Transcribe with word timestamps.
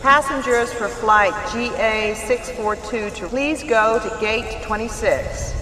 Passengers 0.00 0.72
for 0.72 0.88
flight 0.88 1.34
GA642 1.52 3.14
to 3.16 3.28
please 3.28 3.62
go 3.62 3.98
to 3.98 4.18
gate 4.18 4.62
26. 4.62 5.59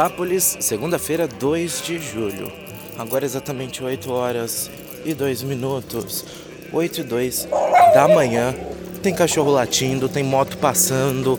Itápolis, 0.00 0.56
segunda-feira, 0.60 1.28
2 1.28 1.82
de 1.82 1.98
julho. 1.98 2.50
Agora 2.98 3.22
exatamente 3.22 3.84
8 3.84 4.10
horas 4.10 4.70
e 5.04 5.12
2 5.12 5.42
minutos. 5.42 6.24
8 6.72 7.00
e 7.02 7.04
2 7.04 7.48
da 7.92 8.08
manhã. 8.08 8.54
Tem 9.02 9.14
cachorro 9.14 9.50
latindo, 9.50 10.08
tem 10.08 10.24
moto 10.24 10.56
passando, 10.56 11.38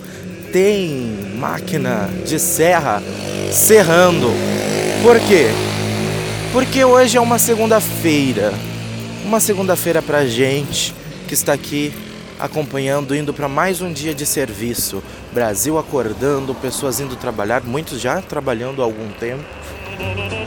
tem 0.54 0.92
máquina 1.40 2.08
de 2.24 2.38
serra 2.38 3.02
serrando. 3.52 4.28
Por 5.02 5.20
quê? 5.22 5.48
Porque 6.54 6.86
hoje 6.86 7.18
é 7.18 7.20
uma 7.20 7.40
segunda-feira. 7.40 8.54
Uma 9.26 9.40
segunda-feira 9.40 10.04
pra 10.04 10.28
gente 10.28 10.94
que 11.28 11.34
está 11.34 11.54
aqui 11.54 11.92
acompanhando, 12.42 13.16
indo 13.16 13.34
para 13.34 13.48
mais 13.48 13.82
um 13.82 13.94
dia 13.94 14.16
de 14.16 14.26
serviço. 14.26 15.02
Brasil 15.32 15.78
acordando, 15.78 16.56
pessoas 16.56 17.00
indo 17.00 17.16
trabalhar, 17.16 17.62
muitos 17.64 18.02
já 18.02 18.20
trabalhando 18.20 18.82
há 18.82 18.86
algum 18.86 19.10
tempo. 19.12 19.44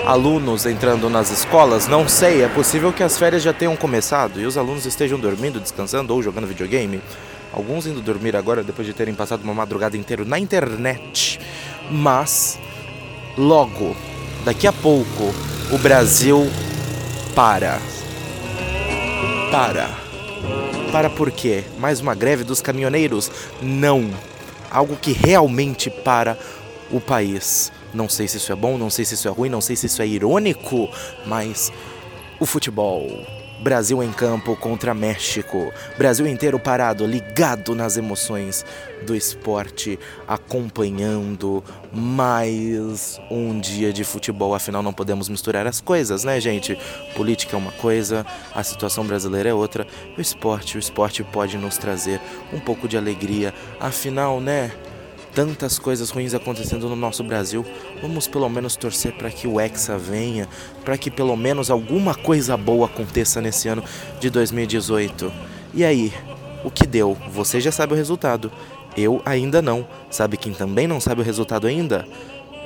Alunos 0.04 0.66
entrando 0.66 1.08
nas 1.08 1.30
escolas, 1.30 1.86
não 1.86 2.08
sei, 2.08 2.42
é 2.42 2.48
possível 2.48 2.92
que 2.92 3.02
as 3.02 3.16
férias 3.16 3.42
já 3.42 3.52
tenham 3.52 3.76
começado 3.76 4.40
e 4.40 4.44
os 4.44 4.58
alunos 4.58 4.84
estejam 4.84 5.18
dormindo, 5.18 5.60
descansando 5.60 6.12
ou 6.12 6.22
jogando 6.22 6.46
videogame. 6.46 7.00
Alguns 7.52 7.86
indo 7.86 8.02
dormir 8.02 8.34
agora 8.34 8.64
depois 8.64 8.86
de 8.86 8.92
terem 8.92 9.14
passado 9.14 9.44
uma 9.44 9.54
madrugada 9.54 9.96
inteira 9.96 10.24
na 10.24 10.38
internet. 10.38 11.38
Mas 11.88 12.58
logo, 13.38 13.96
daqui 14.44 14.66
a 14.66 14.72
pouco, 14.72 15.32
o 15.70 15.78
Brasil 15.78 16.50
para. 17.34 17.78
Para 19.52 20.03
para 20.92 21.10
por 21.10 21.30
quê? 21.30 21.64
Mais 21.78 22.00
uma 22.00 22.14
greve 22.14 22.44
dos 22.44 22.60
caminhoneiros? 22.60 23.30
Não. 23.60 24.10
Algo 24.70 24.96
que 24.96 25.12
realmente 25.12 25.90
para 25.90 26.38
o 26.90 27.00
país. 27.00 27.72
Não 27.92 28.08
sei 28.08 28.28
se 28.28 28.36
isso 28.36 28.52
é 28.52 28.54
bom, 28.56 28.78
não 28.78 28.90
sei 28.90 29.04
se 29.04 29.14
isso 29.14 29.26
é 29.28 29.30
ruim, 29.30 29.48
não 29.48 29.60
sei 29.60 29.76
se 29.76 29.86
isso 29.86 30.00
é 30.00 30.06
irônico, 30.06 30.88
mas 31.26 31.72
o 32.38 32.46
futebol 32.46 33.08
Brasil 33.60 34.02
em 34.02 34.12
campo 34.12 34.56
contra 34.56 34.92
México. 34.92 35.72
Brasil 35.96 36.26
inteiro 36.26 36.58
parado, 36.58 37.06
ligado 37.06 37.74
nas 37.74 37.96
emoções 37.96 38.64
do 39.06 39.14
esporte, 39.14 39.98
acompanhando 40.26 41.62
mais 41.92 43.20
um 43.30 43.58
dia 43.58 43.92
de 43.92 44.04
futebol. 44.04 44.54
Afinal, 44.54 44.82
não 44.82 44.92
podemos 44.92 45.28
misturar 45.28 45.66
as 45.66 45.80
coisas, 45.80 46.24
né, 46.24 46.40
gente? 46.40 46.78
Política 47.14 47.56
é 47.56 47.58
uma 47.58 47.72
coisa, 47.72 48.26
a 48.54 48.62
situação 48.62 49.06
brasileira 49.06 49.48
é 49.48 49.54
outra. 49.54 49.86
O 50.16 50.20
esporte, 50.20 50.76
o 50.76 50.80
esporte 50.80 51.22
pode 51.22 51.56
nos 51.56 51.78
trazer 51.78 52.20
um 52.52 52.60
pouco 52.60 52.88
de 52.88 52.96
alegria. 52.96 53.54
Afinal, 53.80 54.40
né? 54.40 54.72
Tantas 55.34 55.78
coisas 55.78 56.10
ruins 56.10 56.32
acontecendo 56.32 56.88
no 56.88 56.94
nosso 56.94 57.24
Brasil, 57.24 57.66
vamos 58.00 58.28
pelo 58.28 58.48
menos 58.48 58.76
torcer 58.76 59.12
para 59.12 59.30
que 59.30 59.48
o 59.48 59.60
Hexa 59.60 59.98
venha, 59.98 60.48
para 60.84 60.96
que 60.96 61.10
pelo 61.10 61.36
menos 61.36 61.70
alguma 61.70 62.14
coisa 62.14 62.56
boa 62.56 62.86
aconteça 62.86 63.40
nesse 63.40 63.68
ano 63.68 63.82
de 64.20 64.30
2018. 64.30 65.32
E 65.74 65.84
aí, 65.84 66.12
o 66.62 66.70
que 66.70 66.86
deu? 66.86 67.16
Você 67.32 67.60
já 67.60 67.72
sabe 67.72 67.92
o 67.92 67.96
resultado. 67.96 68.50
Eu 68.96 69.20
ainda 69.26 69.60
não. 69.60 69.84
Sabe 70.08 70.36
quem 70.36 70.52
também 70.52 70.86
não 70.86 71.00
sabe 71.00 71.20
o 71.20 71.24
resultado 71.24 71.66
ainda? 71.66 72.06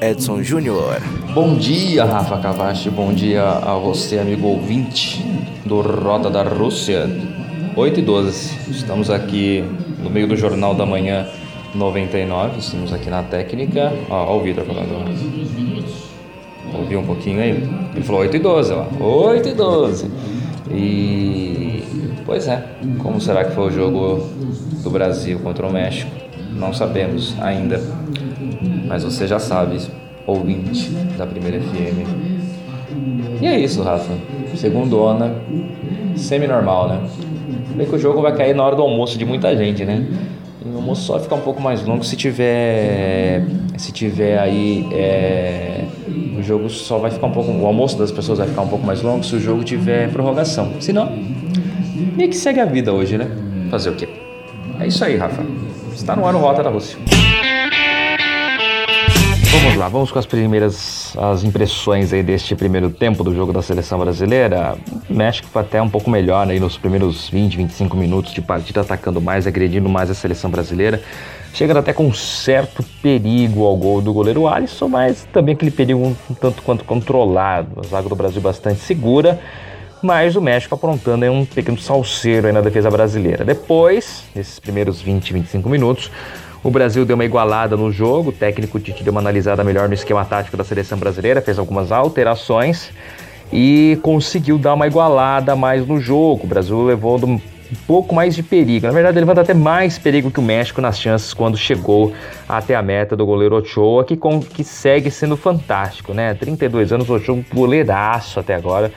Edson 0.01 0.43
Júnior. 0.43 1.01
Bom 1.35 1.57
dia, 1.57 2.05
Rafa 2.05 2.39
Cavachi. 2.39 2.91
Bom 2.91 3.13
dia 3.13 3.43
a 3.43 3.75
você, 3.79 4.19
amigo 4.19 4.47
ouvinte 4.47 5.25
do 5.65 5.81
Roda 5.81 6.29
da 6.29 6.43
Rússia. 6.43 7.09
8 7.75 8.01
e 8.01 8.03
12. 8.03 8.71
Estamos 8.71 9.11
aqui 9.11 9.65
no 10.03 10.11
meio 10.11 10.29
do 10.29 10.37
Jornal 10.37 10.75
da 10.75 10.85
Manhã 10.85 11.27
99, 11.79 12.59
estamos 12.59 12.93
aqui 12.93 13.09
na 13.09 13.23
técnica. 13.23 13.93
Ó, 14.11 14.35
ó 14.35 14.37
o 14.37 14.41
Vitor 14.41 14.65
falando. 14.65 15.09
Ouviu 16.77 17.01
um 17.01 17.07
pouquinho 17.07 17.41
aí? 17.41 17.51
Ele 17.95 18.05
falou 18.05 18.21
8 18.23 18.37
e 18.37 18.39
12, 18.41 18.73
ó. 18.73 18.87
8 19.01 19.49
e 19.49 19.55
12. 19.55 20.11
E. 20.71 21.85
Pois 22.27 22.47
é, 22.47 22.63
como 22.99 23.21
será 23.21 23.45
que 23.45 23.53
foi 23.53 23.69
o 23.69 23.71
jogo 23.71 24.29
do 24.83 24.91
Brasil 24.91 25.39
contra 25.39 25.67
o 25.67 25.73
México? 25.73 26.11
Não 26.53 26.75
sabemos 26.75 27.35
ainda. 27.41 27.81
Mas 28.87 29.05
você 29.05 29.27
já 29.27 29.39
sabe, 29.39 29.81
ouvinte 30.27 30.91
da 31.17 31.27
primeira 31.27 31.59
FM. 31.61 32.07
E 33.41 33.47
é 33.47 33.59
isso, 33.59 33.83
Rafa. 33.83 34.13
Segundona, 34.57 35.35
semi-normal, 36.17 36.89
né? 36.89 37.09
Bem 37.77 37.87
que 37.87 37.95
o 37.95 37.99
jogo 37.99 38.21
vai 38.21 38.35
cair 38.37 38.55
na 38.55 38.65
hora 38.65 38.75
do 38.75 38.83
almoço 38.83 39.17
de 39.17 39.25
muita 39.25 39.57
gente, 39.57 39.85
né? 39.85 40.07
Almoço 40.89 41.03
só 41.03 41.21
ficar 41.21 41.37
um 41.37 41.41
pouco 41.41 41.61
mais 41.61 41.85
longo. 41.85 42.05
Se 42.05 42.17
tiver 42.17 43.45
se 43.77 43.93
tiver 43.93 44.39
aí 44.39 44.87
é, 44.93 45.85
o 46.39 46.43
jogo 46.43 46.69
só 46.71 46.99
vai 46.99 47.11
ficar 47.11 47.27
um 47.27 47.33
pouco 47.33 47.51
o 47.51 47.67
almoço 47.67 47.99
das 47.99 48.11
pessoas 48.11 48.39
vai 48.39 48.49
ficar 48.49 48.63
um 48.63 48.69
pouco 48.69 48.87
mais 48.87 49.03
longo 49.03 49.23
se 49.23 49.37
o 49.37 49.41
jogo 49.41 49.63
tiver 49.63 50.11
prorrogação. 50.11 50.73
Se 50.81 50.93
não 50.93 51.11
meio 52.17 52.31
que 52.31 52.37
segue 52.37 52.61
a 52.61 52.65
vida 52.65 52.93
hoje 52.93 53.19
né? 53.19 53.31
Fazer 53.71 53.91
o 53.91 53.95
quê? 53.95 54.09
É 54.81 54.87
isso 54.87 55.05
aí 55.05 55.17
Rafa. 55.17 55.43
Está 55.95 56.17
no 56.17 56.27
ar 56.27 56.35
o 56.35 56.39
Rota 56.39 56.63
da 56.63 56.71
Rússia 56.71 56.97
Vamos 59.51 59.77
lá, 59.77 59.89
vamos 59.89 60.13
com 60.13 60.19
as 60.19 60.27
primeiras 60.27 61.17
as 61.17 61.43
impressões 61.43 62.13
aí 62.13 62.23
deste 62.23 62.55
primeiro 62.55 62.91
tempo 62.91 63.25
do 63.25 63.35
jogo 63.35 63.51
da 63.51 63.63
seleção 63.63 63.99
brasileira. 63.99 64.77
O 65.09 65.15
México 65.15 65.49
foi 65.49 65.63
até 65.63 65.81
um 65.81 65.89
pouco 65.89 66.11
melhor 66.11 66.47
aí 66.47 66.61
nos 66.61 66.77
primeiros 66.77 67.31
20, 67.31 67.57
25 67.57 67.97
minutos 67.97 68.35
de 68.35 68.43
partida, 68.43 68.83
atacando 68.83 69.23
mais, 69.23 69.47
agredindo 69.47 69.89
mais 69.89 70.11
a 70.11 70.15
seleção 70.15 70.51
brasileira, 70.51 71.03
chegando 71.55 71.79
até 71.79 71.95
com 71.95 72.07
um 72.07 72.13
certo 72.13 72.85
perigo 73.03 73.65
ao 73.65 73.75
gol 73.75 74.03
do 74.03 74.13
goleiro 74.13 74.47
Alisson, 74.47 74.89
mas 74.89 75.27
também 75.33 75.55
aquele 75.55 75.71
perigo 75.71 75.99
um, 76.01 76.35
tanto 76.35 76.63
quanto 76.63 76.85
controlado. 76.85 77.81
A 77.81 77.87
zaga 77.87 78.09
do 78.09 78.15
Brasil 78.15 78.43
bastante 78.43 78.81
segura, 78.81 79.41
mas 80.03 80.37
o 80.37 80.43
México 80.43 80.75
aprontando 80.75 81.25
um 81.25 81.47
pequeno 81.47 81.79
salseiro 81.79 82.53
na 82.53 82.61
defesa 82.61 82.91
brasileira. 82.91 83.47
Depois, 83.47 84.25
nesses 84.35 84.59
primeiros 84.61 85.01
20, 85.01 85.33
25 85.33 85.69
minutos, 85.71 86.11
o 86.63 86.71
Brasil 86.71 87.05
deu 87.05 87.15
uma 87.15 87.25
igualada 87.25 87.77
no 87.77 87.91
jogo, 87.93 88.31
o 88.31 88.33
técnico 88.33 88.79
Tite 88.81 89.05
deu 89.05 89.13
uma 89.13 89.21
analisada 89.21 89.63
melhor 89.63 89.89
no 89.89 89.95
esquema 89.95 90.25
tático 90.25 90.57
da 90.57 90.65
seleção 90.65 90.99
brasileira, 90.99 91.41
fez 91.41 91.59
algumas 91.59 91.93
alterações 91.93 92.91
e 93.53 93.99
conseguiu 94.03 94.59
dar 94.59 94.75
uma 94.75 94.87
igualada 94.87 95.55
mais 95.55 95.87
no 95.87 96.01
jogo. 96.01 96.45
O 96.45 96.47
Brasil 96.47 96.83
levou 96.83 97.19
um 97.25 97.41
pouco 97.87 98.15
mais 98.15 98.35
de 98.35 98.43
perigo. 98.43 98.87
Na 98.87 98.93
verdade, 98.93 99.19
ele 99.19 99.25
levanta 99.25 99.43
até 99.43 99.55
mais 99.55 99.99
perigo 99.99 100.31
que 100.31 100.41
o 100.41 100.43
México 100.43 100.81
nas 100.81 100.99
chances 100.99 101.33
quando 101.33 101.57
chegou 101.57 102.13
até 102.49 102.75
a 102.75 102.83
meta 102.83 103.17
do 103.17 103.25
goleiro 103.25 103.57
Ochoa, 103.57 104.05
que, 104.05 104.17
com, 104.17 104.41
que 104.41 104.65
segue 104.65 105.11
sendo 105.11 105.37
fantástico, 105.37 106.13
né? 106.13 106.35
32 106.35 106.93
anos, 106.93 107.09
Ochoa 107.09 107.37
um 107.37 107.45
goleiraço 107.55 108.41
até 108.41 108.55
agora. 108.55 108.93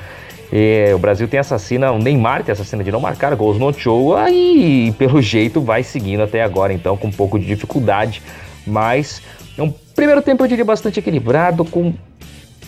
O 0.93 0.99
Brasil 0.99 1.27
tem 1.27 1.39
essa 1.39 1.57
cena, 1.57 1.91
o 1.91 1.97
Neymar 1.97 2.43
tem 2.43 2.51
essa 2.51 2.65
cena 2.65 2.83
de 2.83 2.91
não 2.91 2.99
marcar 2.99 3.33
gols 3.35 3.57
no 3.57 3.67
Ochoa 3.67 4.29
e 4.29 4.93
pelo 4.97 5.21
jeito 5.21 5.61
vai 5.61 5.81
seguindo 5.81 6.21
até 6.21 6.43
agora, 6.43 6.73
então 6.73 6.97
com 6.97 7.07
um 7.07 7.11
pouco 7.11 7.39
de 7.39 7.45
dificuldade, 7.45 8.21
mas 8.67 9.21
é 9.57 9.61
um 9.61 9.73
primeiro 9.95 10.21
tempo 10.21 10.43
eu 10.43 10.47
diria 10.47 10.65
bastante 10.65 10.99
equilibrado, 10.99 11.63
com 11.63 11.93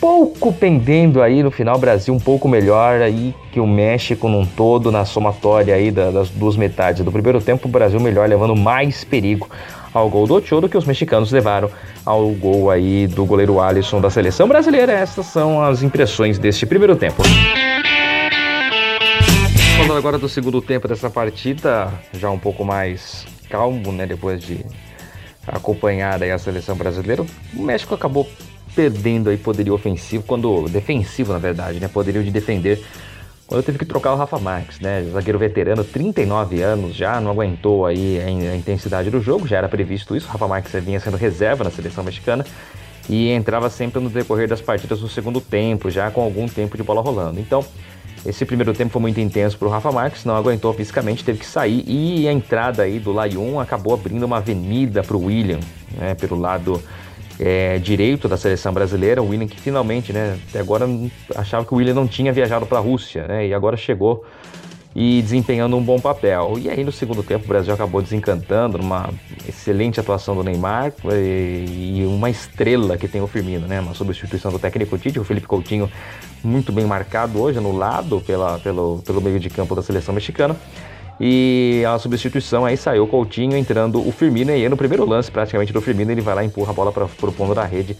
pouco 0.00 0.52
pendendo 0.52 1.22
aí 1.22 1.42
no 1.42 1.50
final, 1.50 1.78
Brasil 1.78 2.12
um 2.12 2.18
pouco 2.18 2.48
melhor 2.48 3.00
aí 3.00 3.34
que 3.52 3.60
o 3.60 3.66
México 3.66 4.28
num 4.28 4.44
todo 4.44 4.90
na 4.90 5.04
somatória 5.04 5.74
aí 5.74 5.90
das 5.90 6.30
duas 6.30 6.56
metades 6.56 7.04
do 7.04 7.12
primeiro 7.12 7.40
tempo, 7.40 7.68
o 7.68 7.70
Brasil 7.70 8.00
melhor 8.00 8.28
levando 8.28 8.56
mais 8.56 9.04
perigo 9.04 9.48
ao 9.94 10.10
gol 10.10 10.26
do 10.26 10.34
Ochoa 10.34 10.68
que 10.68 10.76
os 10.76 10.84
mexicanos 10.84 11.30
levaram 11.30 11.70
ao 12.04 12.28
gol 12.30 12.68
aí 12.68 13.06
do 13.06 13.24
goleiro 13.24 13.60
Alisson 13.60 14.00
da 14.00 14.10
seleção 14.10 14.48
brasileira. 14.48 14.92
Estas 14.92 15.26
são 15.26 15.62
as 15.62 15.82
impressões 15.82 16.36
deste 16.38 16.66
primeiro 16.66 16.96
tempo. 16.96 17.22
Falando 19.76 19.96
agora 19.96 20.18
do 20.18 20.28
segundo 20.28 20.60
tempo 20.60 20.88
dessa 20.88 21.08
partida, 21.08 21.92
já 22.12 22.28
um 22.30 22.38
pouco 22.38 22.64
mais 22.64 23.24
calmo, 23.48 23.92
né, 23.92 24.06
depois 24.06 24.42
de 24.42 24.64
acompanhar 25.46 26.22
aí 26.22 26.32
a 26.32 26.38
seleção 26.38 26.74
brasileira, 26.74 27.24
o 27.54 27.62
México 27.62 27.94
acabou 27.94 28.28
perdendo 28.74 29.30
aí 29.30 29.36
poderio 29.36 29.74
ofensivo, 29.74 30.24
quando 30.24 30.68
defensivo 30.68 31.32
na 31.32 31.38
verdade, 31.38 31.78
né, 31.78 31.86
poderio 31.86 32.24
de 32.24 32.30
defender 32.30 32.84
quando 33.46 33.62
teve 33.62 33.78
que 33.78 33.84
trocar 33.84 34.12
o 34.12 34.16
Rafa 34.16 34.38
Marques, 34.38 34.80
né? 34.80 35.04
Zagueiro 35.12 35.38
veterano, 35.38 35.84
39 35.84 36.62
anos 36.62 36.94
já, 36.94 37.20
não 37.20 37.30
aguentou 37.30 37.84
aí 37.84 38.18
a 38.20 38.56
intensidade 38.56 39.10
do 39.10 39.20
jogo, 39.20 39.46
já 39.46 39.58
era 39.58 39.68
previsto 39.68 40.16
isso. 40.16 40.26
O 40.26 40.30
Rafa 40.30 40.48
Marques 40.48 40.72
vinha 40.82 40.98
sendo 40.98 41.16
reserva 41.16 41.62
na 41.62 41.70
seleção 41.70 42.02
mexicana 42.02 42.44
e 43.08 43.30
entrava 43.30 43.68
sempre 43.68 44.00
no 44.00 44.08
decorrer 44.08 44.48
das 44.48 44.60
partidas 44.60 45.00
no 45.00 45.08
segundo 45.08 45.40
tempo, 45.40 45.90
já 45.90 46.10
com 46.10 46.22
algum 46.22 46.46
tempo 46.46 46.76
de 46.76 46.82
bola 46.82 47.02
rolando. 47.02 47.38
Então, 47.38 47.64
esse 48.24 48.46
primeiro 48.46 48.72
tempo 48.72 48.90
foi 48.90 49.02
muito 49.02 49.20
intenso 49.20 49.58
para 49.58 49.68
o 49.68 49.70
Rafa 49.70 49.92
Marques, 49.92 50.24
não 50.24 50.34
aguentou 50.34 50.72
fisicamente, 50.72 51.22
teve 51.22 51.40
que 51.40 51.46
sair 51.46 51.84
e 51.86 52.26
a 52.26 52.32
entrada 52.32 52.82
aí 52.82 52.98
do 52.98 53.12
Layun 53.12 53.60
acabou 53.60 53.92
abrindo 53.92 54.24
uma 54.24 54.38
avenida 54.38 55.02
para 55.02 55.16
o 55.16 55.26
William, 55.26 55.60
né, 55.98 56.14
pelo 56.14 56.38
lado 56.38 56.82
é, 57.38 57.78
direito 57.78 58.28
da 58.28 58.36
seleção 58.36 58.72
brasileira. 58.72 59.22
O 59.22 59.28
William 59.28 59.46
que 59.46 59.60
finalmente, 59.60 60.12
né, 60.12 60.38
até 60.48 60.60
agora 60.60 60.86
achava 61.34 61.64
que 61.64 61.74
o 61.74 61.76
William 61.76 61.94
não 61.94 62.06
tinha 62.06 62.32
viajado 62.32 62.66
para 62.66 62.78
a 62.78 62.80
Rússia, 62.80 63.26
né, 63.26 63.46
e 63.46 63.54
agora 63.54 63.76
chegou 63.76 64.24
e 64.94 65.20
desempenhando 65.22 65.76
um 65.76 65.82
bom 65.82 65.98
papel. 65.98 66.54
E 66.58 66.70
aí 66.70 66.84
no 66.84 66.92
segundo 66.92 67.22
tempo 67.22 67.44
o 67.44 67.48
Brasil 67.48 67.74
acabou 67.74 68.00
desencantando 68.00 68.78
numa 68.78 69.10
excelente 69.48 69.98
atuação 69.98 70.36
do 70.36 70.44
Neymar 70.44 70.92
e 71.12 72.04
uma 72.06 72.30
estrela 72.30 72.96
que 72.96 73.08
tem 73.08 73.20
o 73.20 73.26
Firmino, 73.26 73.66
né? 73.66 73.80
Uma 73.80 73.94
substituição 73.94 74.52
do 74.52 74.58
técnico 74.58 74.96
Tite, 74.96 75.18
o 75.18 75.24
Felipe 75.24 75.46
Coutinho 75.46 75.90
muito 76.44 76.72
bem 76.72 76.84
marcado 76.84 77.40
hoje, 77.40 77.58
anulado 77.58 78.20
pela, 78.20 78.58
pelo, 78.60 79.02
pelo 79.04 79.20
meio 79.20 79.40
de 79.40 79.50
campo 79.50 79.74
da 79.74 79.82
seleção 79.82 80.14
mexicana. 80.14 80.56
E 81.20 81.84
a 81.86 81.98
substituição 81.98 82.64
aí 82.64 82.76
saiu 82.76 83.06
Coutinho 83.06 83.56
entrando 83.56 84.06
o 84.06 84.10
Firmino 84.10 84.50
e 84.50 84.54
aí 84.54 84.68
no 84.68 84.76
primeiro 84.76 85.04
lance 85.04 85.30
praticamente 85.30 85.72
do 85.72 85.80
Firmino 85.80 86.10
ele 86.10 86.20
vai 86.20 86.34
lá 86.34 86.42
e 86.42 86.46
empurra 86.46 86.70
a 86.70 86.74
bola 86.74 86.92
para 86.92 87.04
o 87.04 87.32
fundo 87.32 87.54
da 87.54 87.64
rede, 87.64 87.96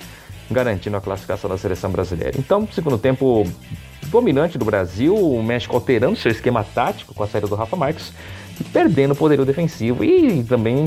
garantindo 0.51 0.97
a 0.97 1.01
classificação 1.01 1.49
da 1.49 1.57
seleção 1.57 1.91
brasileira. 1.91 2.33
Então, 2.39 2.69
segundo 2.73 2.99
tempo 2.99 3.47
dominante 4.09 4.59
do 4.59 4.65
Brasil, 4.65 5.15
o 5.15 5.43
México 5.43 5.75
alterando 5.75 6.17
seu 6.17 6.31
esquema 6.31 6.65
tático 6.65 7.15
com 7.15 7.23
a 7.23 7.27
saída 7.27 7.47
do 7.47 7.55
Rafa 7.55 7.77
Marques 7.77 8.13
perdendo 8.73 9.13
o 9.13 9.17
poderio 9.17 9.45
defensivo. 9.45 10.05
E 10.05 10.45
também, 10.45 10.85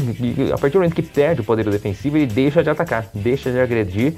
a 0.54 0.58
partir 0.58 0.74
do 0.74 0.80
momento 0.80 0.96
que 0.96 1.02
perde 1.02 1.42
o 1.42 1.44
poderio 1.44 1.72
defensivo, 1.72 2.18
ele 2.18 2.26
deixa 2.26 2.64
de 2.64 2.70
atacar, 2.70 3.08
deixa 3.14 3.52
de 3.52 3.60
agredir 3.60 4.14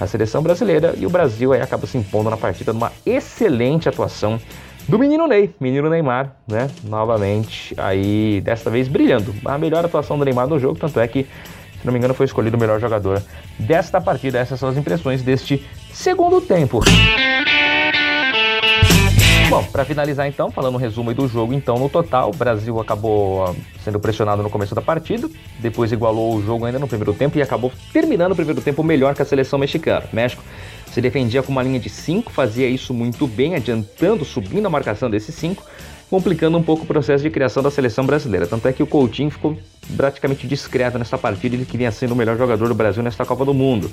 a 0.00 0.06
seleção 0.06 0.42
brasileira 0.42 0.94
e 0.96 1.06
o 1.06 1.10
Brasil 1.10 1.52
aí 1.52 1.60
acaba 1.60 1.86
se 1.86 1.96
impondo 1.96 2.28
na 2.28 2.36
partida 2.36 2.72
numa 2.72 2.90
excelente 3.06 3.88
atuação 3.88 4.40
do 4.88 4.98
menino 4.98 5.26
Ney, 5.26 5.54
menino 5.58 5.88
Neymar, 5.88 6.36
né? 6.46 6.70
Novamente, 6.84 7.74
aí 7.78 8.40
desta 8.42 8.70
vez 8.70 8.88
brilhando. 8.88 9.34
A 9.44 9.56
melhor 9.56 9.84
atuação 9.84 10.18
do 10.18 10.24
Neymar 10.24 10.46
no 10.46 10.58
jogo, 10.58 10.78
tanto 10.78 11.00
é 11.00 11.08
que, 11.08 11.24
se 11.24 11.84
não 11.84 11.92
me 11.92 11.98
engano, 11.98 12.14
foi 12.14 12.26
escolhido 12.26 12.56
o 12.56 12.60
melhor 12.60 12.80
jogador 12.80 13.22
desta 13.58 14.00
partida. 14.00 14.38
Essas 14.38 14.60
são 14.60 14.68
as 14.68 14.76
impressões 14.76 15.22
deste 15.22 15.66
segundo 15.92 16.40
tempo. 16.40 16.80
Bom, 19.48 19.62
para 19.62 19.84
finalizar 19.84 20.26
então, 20.26 20.50
falando 20.50 20.74
um 20.74 20.78
resumo 20.78 21.12
do 21.12 21.28
jogo, 21.28 21.52
então 21.52 21.78
no 21.78 21.88
total, 21.88 22.30
o 22.30 22.36
Brasil 22.36 22.80
acabou 22.80 23.44
ah, 23.44 23.54
sendo 23.84 24.00
pressionado 24.00 24.42
no 24.42 24.48
começo 24.48 24.74
da 24.74 24.80
partida, 24.80 25.28
depois 25.60 25.92
igualou 25.92 26.34
o 26.34 26.42
jogo 26.42 26.64
ainda 26.64 26.78
no 26.78 26.88
primeiro 26.88 27.12
tempo 27.12 27.36
e 27.38 27.42
acabou 27.42 27.70
terminando 27.92 28.32
o 28.32 28.36
primeiro 28.36 28.60
tempo 28.60 28.82
melhor 28.82 29.14
que 29.14 29.22
a 29.22 29.24
seleção 29.24 29.58
mexicana. 29.58 30.06
O 30.10 30.16
México 30.16 30.42
se 30.90 31.00
defendia 31.00 31.42
com 31.42 31.52
uma 31.52 31.62
linha 31.62 31.78
de 31.78 31.90
5, 31.90 32.32
fazia 32.32 32.68
isso 32.68 32.94
muito 32.94 33.26
bem, 33.26 33.54
adiantando, 33.54 34.24
subindo 34.24 34.66
a 34.66 34.70
marcação 34.70 35.10
desses 35.10 35.34
5, 35.34 35.62
complicando 36.08 36.56
um 36.56 36.62
pouco 36.62 36.84
o 36.84 36.86
processo 36.86 37.22
de 37.22 37.30
criação 37.30 37.62
da 37.62 37.70
seleção 37.70 38.06
brasileira. 38.06 38.46
Tanto 38.46 38.66
é 38.66 38.72
que 38.72 38.82
o 38.82 38.86
Coutinho 38.86 39.30
ficou 39.30 39.58
praticamente 39.96 40.46
discreto 40.46 40.98
nessa 40.98 41.18
partida, 41.18 41.54
ele 41.54 41.64
que 41.64 41.76
vinha 41.76 41.90
sendo 41.90 42.12
o 42.12 42.16
melhor 42.16 42.38
jogador 42.38 42.68
do 42.68 42.74
Brasil 42.74 43.02
nesta 43.02 43.24
Copa 43.26 43.44
do 43.44 43.52
Mundo. 43.52 43.90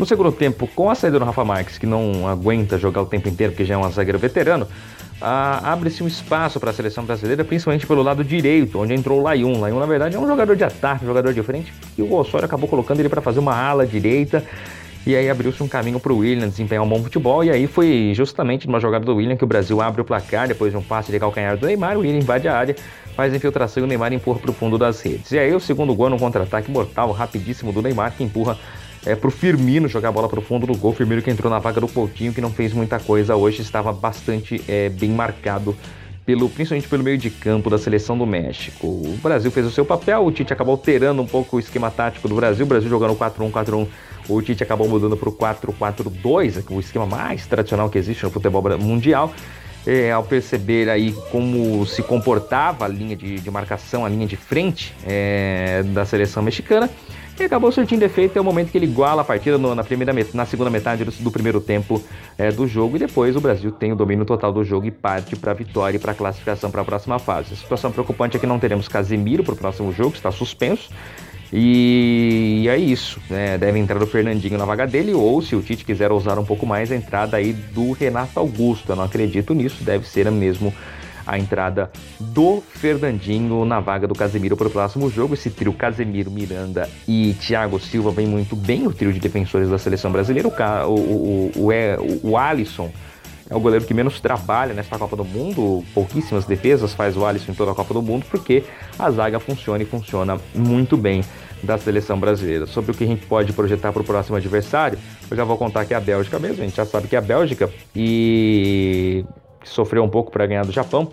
No 0.00 0.06
segundo 0.06 0.32
tempo, 0.32 0.66
com 0.74 0.88
a 0.88 0.94
saída 0.94 1.18
do 1.18 1.24
Rafa 1.26 1.44
Marques, 1.44 1.76
que 1.76 1.84
não 1.84 2.26
aguenta 2.26 2.78
jogar 2.78 3.02
o 3.02 3.04
tempo 3.04 3.28
inteiro 3.28 3.52
porque 3.52 3.66
já 3.66 3.74
é 3.74 3.76
um 3.76 3.90
zagueiro 3.90 4.18
veterano, 4.18 4.66
abre-se 5.20 6.02
um 6.02 6.06
espaço 6.06 6.58
para 6.58 6.70
a 6.70 6.72
seleção 6.72 7.04
brasileira, 7.04 7.44
principalmente 7.44 7.86
pelo 7.86 8.02
lado 8.02 8.24
direito, 8.24 8.80
onde 8.80 8.94
entrou 8.94 9.20
o 9.20 9.22
Layun. 9.22 9.60
Layun, 9.60 9.78
na 9.78 9.84
verdade, 9.84 10.16
é 10.16 10.18
um 10.18 10.26
jogador 10.26 10.56
de 10.56 10.64
ataque, 10.64 11.04
um 11.04 11.06
jogador 11.06 11.34
de 11.34 11.42
frente, 11.42 11.70
e 11.98 12.00
o 12.00 12.14
Osório 12.14 12.46
acabou 12.46 12.66
colocando 12.66 12.98
ele 13.00 13.10
para 13.10 13.20
fazer 13.20 13.40
uma 13.40 13.54
ala 13.54 13.86
direita. 13.86 14.42
E 15.06 15.14
aí 15.14 15.28
abriu-se 15.28 15.62
um 15.62 15.68
caminho 15.68 16.00
para 16.00 16.14
o 16.14 16.16
William 16.16 16.48
desempenhar 16.48 16.82
um 16.82 16.88
bom 16.88 17.02
futebol. 17.02 17.44
E 17.44 17.50
aí 17.50 17.66
foi 17.66 18.12
justamente 18.14 18.66
numa 18.66 18.80
jogada 18.80 19.04
do 19.04 19.16
William 19.16 19.36
que 19.36 19.44
o 19.44 19.46
Brasil 19.46 19.82
abre 19.82 20.00
o 20.00 20.04
placar 20.04 20.48
depois 20.48 20.72
de 20.72 20.78
um 20.78 20.82
passe 20.82 21.12
de 21.12 21.20
calcanhar 21.20 21.58
do 21.58 21.66
Neymar. 21.66 21.98
O 21.98 22.00
William 22.00 22.18
invade 22.18 22.48
a 22.48 22.56
área, 22.56 22.74
faz 23.14 23.34
a 23.34 23.36
infiltração 23.36 23.82
e 23.82 23.84
o 23.84 23.86
Neymar 23.86 24.14
empurra 24.14 24.38
para 24.38 24.50
o 24.50 24.54
fundo 24.54 24.78
das 24.78 25.02
redes. 25.02 25.30
E 25.32 25.38
aí 25.38 25.54
o 25.54 25.60
segundo 25.60 25.94
gol 25.94 26.08
no 26.08 26.18
contra-ataque 26.18 26.70
mortal, 26.70 27.12
rapidíssimo 27.12 27.70
do 27.70 27.82
Neymar, 27.82 28.14
que 28.16 28.24
empurra 28.24 28.56
é, 29.04 29.14
pro 29.14 29.30
Firmino 29.30 29.88
jogar 29.88 30.10
a 30.10 30.12
bola 30.12 30.28
pro 30.28 30.42
fundo 30.42 30.66
do 30.66 30.76
gol. 30.76 30.92
Firmino 30.92 31.22
que 31.22 31.30
entrou 31.30 31.50
na 31.50 31.58
vaga 31.58 31.80
do 31.80 31.88
Coutinho, 31.88 32.32
que 32.32 32.40
não 32.40 32.50
fez 32.50 32.72
muita 32.72 32.98
coisa 32.98 33.34
hoje, 33.36 33.62
estava 33.62 33.92
bastante 33.92 34.62
é, 34.68 34.88
bem 34.88 35.10
marcado. 35.10 35.76
Pelo, 36.26 36.48
principalmente 36.48 36.86
pelo 36.86 37.02
meio 37.02 37.18
de 37.18 37.28
campo 37.28 37.68
da 37.70 37.78
seleção 37.78 38.16
do 38.16 38.24
México. 38.26 38.86
O 38.86 39.18
Brasil 39.20 39.50
fez 39.50 39.66
o 39.66 39.70
seu 39.70 39.84
papel, 39.84 40.24
o 40.24 40.30
Tite 40.30 40.52
acabou 40.52 40.72
alterando 40.72 41.20
um 41.20 41.26
pouco 41.26 41.56
o 41.56 41.58
esquema 41.58 41.90
tático 41.90 42.28
do 42.28 42.36
Brasil, 42.36 42.64
o 42.64 42.68
Brasil 42.68 42.88
jogando 42.88 43.16
4-1-4-1, 43.16 43.88
o 44.28 44.42
Tite 44.42 44.62
acabou 44.62 44.86
mudando 44.86 45.16
para 45.16 45.28
o 45.28 45.32
4-4-2, 45.32 46.62
o 46.70 46.78
esquema 46.78 47.06
mais 47.06 47.46
tradicional 47.46 47.88
que 47.88 47.98
existe 47.98 48.22
no 48.22 48.30
futebol 48.30 48.62
mundial. 48.78 49.32
É, 49.86 50.12
ao 50.12 50.22
perceber 50.22 50.90
aí 50.90 51.12
como 51.32 51.86
se 51.86 52.02
comportava 52.02 52.84
a 52.84 52.88
linha 52.88 53.16
de, 53.16 53.40
de 53.40 53.50
marcação, 53.50 54.04
a 54.04 54.10
linha 54.10 54.26
de 54.26 54.36
frente 54.36 54.94
é, 55.06 55.82
da 55.82 56.04
seleção 56.04 56.42
mexicana, 56.42 56.88
e 57.42 57.46
acabou 57.46 57.72
surtindo 57.72 58.04
efeito 58.04 58.36
é 58.36 58.40
o 58.40 58.44
momento 58.44 58.70
que 58.70 58.78
ele 58.78 58.86
iguala 58.86 59.22
a 59.22 59.24
partida 59.24 59.56
no, 59.56 59.74
na, 59.74 59.82
primeira 59.82 60.12
na 60.34 60.44
segunda 60.44 60.70
metade 60.70 61.04
do, 61.04 61.10
do 61.10 61.30
primeiro 61.30 61.60
tempo 61.60 62.02
é, 62.36 62.50
do 62.50 62.66
jogo 62.66 62.96
e 62.96 62.98
depois 62.98 63.34
o 63.36 63.40
Brasil 63.40 63.70
tem 63.72 63.92
o 63.92 63.96
domínio 63.96 64.24
total 64.24 64.52
do 64.52 64.62
jogo 64.62 64.86
e 64.86 64.90
parte 64.90 65.36
para 65.36 65.52
a 65.52 65.54
vitória 65.54 65.96
e 65.96 66.00
para 66.00 66.12
a 66.12 66.14
classificação 66.14 66.70
para 66.70 66.82
a 66.82 66.84
próxima 66.84 67.18
fase. 67.18 67.54
A 67.54 67.56
situação 67.56 67.90
preocupante 67.90 68.36
é 68.36 68.40
que 68.40 68.46
não 68.46 68.58
teremos 68.58 68.88
Casemiro 68.88 69.42
para 69.42 69.54
o 69.54 69.56
próximo 69.56 69.92
jogo, 69.92 70.14
está 70.14 70.30
suspenso. 70.30 70.90
E, 71.52 72.66
é 72.68 72.76
isso, 72.76 73.20
né? 73.28 73.58
Deve 73.58 73.78
entrar 73.78 74.00
o 74.00 74.06
Fernandinho 74.06 74.56
na 74.56 74.64
vaga 74.64 74.86
dele, 74.86 75.12
ou 75.12 75.42
se 75.42 75.56
o 75.56 75.60
Tite 75.60 75.84
quiser 75.84 76.12
usar 76.12 76.38
um 76.38 76.44
pouco 76.44 76.64
mais, 76.64 76.92
a 76.92 76.96
entrada 76.96 77.36
aí 77.36 77.52
do 77.52 77.90
Renato 77.90 78.38
Augusto. 78.38 78.92
Eu 78.92 78.96
não 78.96 79.04
acredito 79.04 79.52
nisso, 79.52 79.82
deve 79.82 80.06
ser 80.06 80.30
mesmo 80.30 80.72
a 81.30 81.38
entrada 81.38 81.88
do 82.18 82.60
Fernandinho 82.60 83.64
na 83.64 83.78
vaga 83.78 84.08
do 84.08 84.16
Casemiro 84.16 84.56
para 84.56 84.66
o 84.66 84.70
próximo 84.70 85.08
jogo. 85.08 85.34
Esse 85.34 85.48
trio 85.48 85.72
Casemiro, 85.72 86.28
Miranda 86.28 86.90
e 87.06 87.34
Thiago 87.34 87.78
Silva 87.78 88.10
vem 88.10 88.26
muito 88.26 88.56
bem, 88.56 88.84
o 88.84 88.92
trio 88.92 89.12
de 89.12 89.20
defensores 89.20 89.70
da 89.70 89.78
seleção 89.78 90.10
brasileira. 90.10 90.48
O, 90.48 90.52
o, 90.90 91.52
o, 91.54 91.68
o, 91.68 92.30
o 92.30 92.36
Alisson 92.36 92.90
é 93.48 93.54
o 93.54 93.60
goleiro 93.60 93.84
que 93.84 93.94
menos 93.94 94.20
trabalha 94.20 94.74
nesta 94.74 94.98
Copa 94.98 95.14
do 95.14 95.24
Mundo, 95.24 95.84
pouquíssimas 95.94 96.44
defesas 96.44 96.94
faz 96.94 97.16
o 97.16 97.24
Alisson 97.24 97.52
em 97.52 97.54
toda 97.54 97.70
a 97.70 97.74
Copa 97.76 97.94
do 97.94 98.02
Mundo, 98.02 98.26
porque 98.28 98.64
a 98.98 99.08
zaga 99.10 99.38
funciona 99.38 99.82
e 99.82 99.86
funciona 99.86 100.36
muito 100.52 100.96
bem 100.96 101.22
da 101.62 101.78
seleção 101.78 102.18
brasileira. 102.18 102.66
Sobre 102.66 102.90
o 102.90 102.94
que 102.94 103.04
a 103.04 103.06
gente 103.06 103.24
pode 103.26 103.52
projetar 103.52 103.92
para 103.92 104.02
o 104.02 104.04
próximo 104.04 104.36
adversário, 104.36 104.98
eu 105.30 105.36
já 105.36 105.44
vou 105.44 105.56
contar 105.56 105.84
que 105.84 105.94
é 105.94 105.96
a 105.96 106.00
Bélgica 106.00 106.40
mesmo, 106.40 106.62
a 106.62 106.66
gente 106.66 106.76
já 106.76 106.86
sabe 106.86 107.06
que 107.06 107.14
é 107.14 107.18
a 107.18 107.22
Bélgica 107.22 107.70
e 107.94 109.24
que 109.60 109.68
sofreu 109.68 110.02
um 110.02 110.08
pouco 110.08 110.30
para 110.30 110.46
ganhar 110.46 110.64
do 110.64 110.72
Japão. 110.72 111.10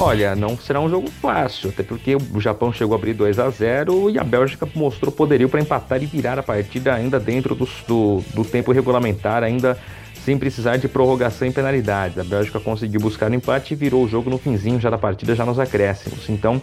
Olha, 0.00 0.34
não 0.34 0.58
será 0.58 0.80
um 0.80 0.88
jogo 0.88 1.08
fácil, 1.08 1.70
até 1.70 1.82
porque 1.82 2.16
o 2.16 2.40
Japão 2.40 2.72
chegou 2.72 2.96
a 2.96 2.98
abrir 2.98 3.14
2 3.14 3.38
a 3.38 3.48
0 3.48 4.10
e 4.10 4.18
a 4.18 4.24
Bélgica 4.24 4.68
mostrou 4.74 5.12
poderio 5.12 5.48
para 5.48 5.60
empatar 5.60 6.02
e 6.02 6.06
virar 6.06 6.36
a 6.38 6.42
partida 6.42 6.92
ainda 6.92 7.20
dentro 7.20 7.54
do, 7.54 7.68
do, 7.86 8.24
do, 8.34 8.44
tempo 8.44 8.72
regulamentar, 8.72 9.44
ainda 9.44 9.78
sem 10.24 10.36
precisar 10.36 10.78
de 10.78 10.88
prorrogação 10.88 11.46
e 11.46 11.52
penalidades. 11.52 12.18
A 12.18 12.24
Bélgica 12.24 12.58
conseguiu 12.58 13.00
buscar 13.00 13.30
o 13.30 13.34
empate 13.34 13.74
e 13.74 13.76
virou 13.76 14.02
o 14.04 14.08
jogo 14.08 14.28
no 14.28 14.38
finzinho 14.38 14.80
já 14.80 14.90
da 14.90 14.98
partida, 14.98 15.34
já 15.34 15.44
nos 15.44 15.60
acréscimos. 15.60 16.28
Então, 16.28 16.60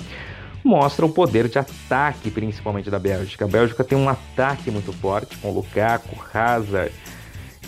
mostra 0.63 1.05
o 1.05 1.09
poder 1.09 1.47
de 1.47 1.57
ataque, 1.57 2.29
principalmente 2.29 2.89
da 2.89 2.99
Bélgica. 2.99 3.45
A 3.45 3.47
Bélgica 3.47 3.83
tem 3.83 3.97
um 3.97 4.09
ataque 4.09 4.69
muito 4.69 4.91
forte 4.91 5.37
com 5.37 5.51
Lukaku, 5.51 6.17
Hazard, 6.33 6.91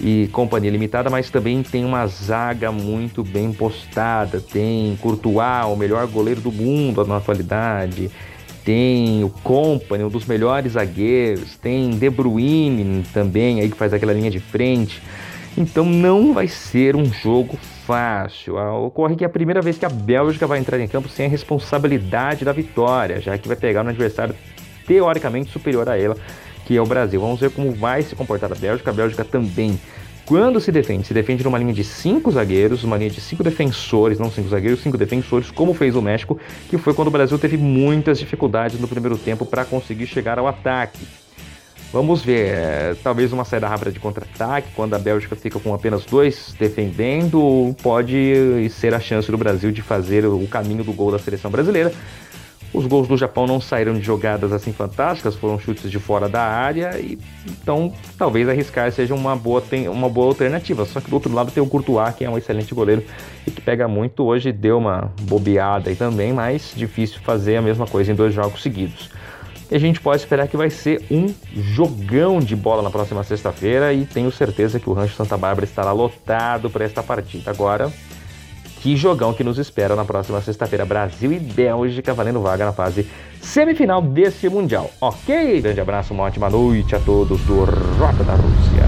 e 0.01 0.27
Companhia 0.31 0.71
Limitada, 0.71 1.09
mas 1.09 1.29
também 1.29 1.61
tem 1.61 1.85
uma 1.85 2.05
zaga 2.07 2.71
muito 2.71 3.23
bem 3.23 3.53
postada. 3.53 4.41
Tem 4.41 4.97
Courtois, 5.01 5.65
o 5.67 5.75
melhor 5.75 6.07
goleiro 6.07 6.41
do 6.41 6.51
mundo 6.51 7.05
na 7.05 7.17
atualidade. 7.17 8.09
Tem 8.65 9.23
o 9.23 9.29
Company, 9.29 10.03
um 10.03 10.09
dos 10.09 10.25
melhores 10.25 10.73
zagueiros. 10.73 11.57
Tem 11.57 11.91
De 11.91 12.09
Bruyne 12.09 13.03
também, 13.13 13.59
aí 13.59 13.69
que 13.69 13.77
faz 13.77 13.93
aquela 13.93 14.13
linha 14.13 14.31
de 14.31 14.39
frente. 14.39 15.01
Então 15.55 15.85
não 15.85 16.33
vai 16.33 16.47
ser 16.47 16.95
um 16.95 17.05
jogo 17.05 17.57
fácil. 17.85 18.57
Ah, 18.57 18.75
ocorre 18.75 19.15
que 19.15 19.23
é 19.23 19.27
a 19.27 19.29
primeira 19.29 19.61
vez 19.61 19.77
que 19.77 19.85
a 19.85 19.89
Bélgica 19.89 20.47
vai 20.47 20.59
entrar 20.59 20.79
em 20.79 20.87
campo 20.87 21.07
sem 21.07 21.27
a 21.27 21.29
responsabilidade 21.29 22.43
da 22.43 22.51
vitória, 22.51 23.21
já 23.21 23.37
que 23.37 23.47
vai 23.47 23.57
pegar 23.57 23.85
um 23.85 23.89
adversário 23.89 24.33
teoricamente 24.87 25.51
superior 25.51 25.87
a 25.87 25.97
ela 25.97 26.17
que 26.65 26.75
é 26.75 26.81
o 26.81 26.85
Brasil. 26.85 27.19
Vamos 27.19 27.39
ver 27.39 27.49
como 27.49 27.71
vai 27.71 28.01
se 28.01 28.15
comportar 28.15 28.51
a 28.51 28.55
Bélgica. 28.55 28.91
A 28.91 28.93
Bélgica 28.93 29.23
também, 29.23 29.79
quando 30.25 30.59
se 30.59 30.71
defende, 30.71 31.05
se 31.05 31.13
defende 31.13 31.43
numa 31.43 31.57
linha 31.57 31.73
de 31.73 31.83
cinco 31.83 32.31
zagueiros, 32.31 32.83
uma 32.83 32.97
linha 32.97 33.09
de 33.09 33.21
cinco 33.21 33.43
defensores, 33.43 34.19
não 34.19 34.31
cinco 34.31 34.49
zagueiros, 34.49 34.81
cinco 34.81 34.97
defensores, 34.97 35.51
como 35.51 35.73
fez 35.73 35.95
o 35.95 36.01
México, 36.01 36.39
que 36.69 36.77
foi 36.77 36.93
quando 36.93 37.09
o 37.09 37.11
Brasil 37.11 37.37
teve 37.37 37.57
muitas 37.57 38.19
dificuldades 38.19 38.79
no 38.79 38.87
primeiro 38.87 39.17
tempo 39.17 39.45
para 39.45 39.65
conseguir 39.65 40.07
chegar 40.07 40.39
ao 40.39 40.47
ataque. 40.47 41.05
Vamos 41.91 42.23
ver, 42.23 42.47
é, 42.47 42.95
talvez 43.03 43.31
uma 43.31 43.45
saída 43.45 43.67
rápida 43.67 43.91
de 43.91 43.99
contra-ataque, 43.99 44.69
quando 44.75 44.95
a 44.95 44.97
Bélgica 44.97 45.35
fica 45.35 45.59
com 45.59 45.75
apenas 45.75 46.03
dois 46.03 46.55
defendendo, 46.57 47.75
pode 47.83 48.67
ser 48.71 48.95
a 48.95 48.99
chance 48.99 49.29
do 49.29 49.37
Brasil 49.37 49.71
de 49.71 49.83
fazer 49.83 50.25
o 50.25 50.47
caminho 50.47 50.83
do 50.83 50.91
gol 50.91 51.11
da 51.11 51.19
seleção 51.19 51.51
brasileira. 51.51 51.93
Os 52.73 52.87
gols 52.87 53.07
do 53.07 53.15
Japão 53.15 53.45
não 53.45 53.61
saíram 53.61 53.93
de 53.93 54.01
jogadas 54.01 54.51
assim 54.51 54.73
fantásticas, 54.73 55.35
foram 55.35 55.59
chutes 55.59 55.91
de 55.91 55.99
fora 55.99 56.27
da 56.27 56.41
área, 56.41 56.99
e 56.99 57.19
então 57.47 57.93
talvez 58.17 58.49
arriscar 58.49 58.91
seja 58.91 59.13
uma 59.13 59.35
boa, 59.35 59.61
tem, 59.61 59.87
uma 59.87 60.09
boa 60.09 60.27
alternativa. 60.27 60.83
Só 60.85 60.99
que 60.99 61.07
do 61.07 61.13
outro 61.13 61.31
lado 61.31 61.51
tem 61.51 61.61
o 61.61 61.67
Courtois, 61.67 62.15
que 62.15 62.25
é 62.25 62.29
um 62.29 62.37
excelente 62.37 62.73
goleiro 62.73 63.03
e 63.45 63.51
que 63.51 63.61
pega 63.61 63.87
muito. 63.87 64.23
Hoje 64.23 64.51
deu 64.51 64.79
uma 64.79 65.13
bobeada 65.21 65.91
aí 65.91 65.95
também, 65.95 66.33
mas 66.33 66.73
difícil 66.75 67.19
fazer 67.21 67.57
a 67.57 67.61
mesma 67.61 67.85
coisa 67.85 68.11
em 68.11 68.15
dois 68.15 68.33
jogos 68.33 68.63
seguidos. 68.63 69.11
E 69.69 69.75
a 69.75 69.79
gente 69.79 70.01
pode 70.01 70.21
esperar 70.21 70.47
que 70.47 70.57
vai 70.57 70.69
ser 70.69 71.03
um 71.11 71.33
jogão 71.55 72.39
de 72.39 72.55
bola 72.55 72.81
na 72.81 72.89
próxima 72.89 73.23
sexta-feira 73.23 73.93
e 73.93 74.05
tenho 74.05 74.31
certeza 74.31 74.79
que 74.79 74.89
o 74.89 74.93
Rancho 74.93 75.15
Santa 75.15 75.37
Bárbara 75.37 75.65
estará 75.65 75.91
lotado 75.91 76.69
para 76.69 76.85
esta 76.85 77.03
partida. 77.03 77.51
Agora, 77.51 77.91
que 78.83 78.97
jogão 78.97 79.33
que 79.33 79.45
nos 79.45 79.57
espera 79.57 79.95
na 79.95 80.03
próxima 80.03 80.41
sexta-feira. 80.41 80.83
Brasil 80.83 81.31
e 81.31 81.39
Bélgica 81.39 82.13
valendo 82.13 82.41
vaga 82.41 82.65
na 82.65 82.73
fase 82.73 83.07
semifinal 83.41 84.01
deste 84.01 84.49
Mundial. 84.49 84.91
Ok? 84.99 85.61
Grande 85.61 85.79
abraço, 85.79 86.13
uma 86.13 86.23
ótima 86.23 86.49
noite 86.49 86.93
a 86.93 86.99
todos 86.99 87.39
do 87.43 87.63
Rota 87.63 88.25
da 88.25 88.33
Rússia. 88.33 88.82